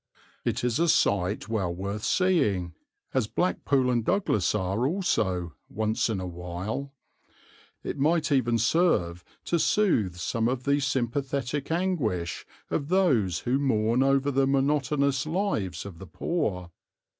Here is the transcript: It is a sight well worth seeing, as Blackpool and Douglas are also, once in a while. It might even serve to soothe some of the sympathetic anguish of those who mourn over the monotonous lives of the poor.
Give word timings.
It 0.43 0.63
is 0.63 0.79
a 0.79 0.87
sight 0.89 1.47
well 1.47 1.71
worth 1.75 2.03
seeing, 2.03 2.73
as 3.13 3.27
Blackpool 3.27 3.91
and 3.91 4.03
Douglas 4.03 4.55
are 4.55 4.87
also, 4.87 5.53
once 5.69 6.09
in 6.09 6.19
a 6.19 6.25
while. 6.25 6.95
It 7.83 7.99
might 7.99 8.31
even 8.31 8.57
serve 8.57 9.23
to 9.45 9.59
soothe 9.59 10.15
some 10.15 10.47
of 10.47 10.63
the 10.63 10.79
sympathetic 10.79 11.69
anguish 11.71 12.47
of 12.71 12.87
those 12.87 13.41
who 13.41 13.59
mourn 13.59 14.01
over 14.01 14.31
the 14.31 14.47
monotonous 14.47 15.27
lives 15.27 15.85
of 15.85 15.99
the 15.99 16.07
poor. 16.07 16.71